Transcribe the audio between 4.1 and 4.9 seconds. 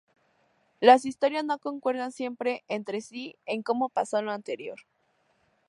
lo anterior.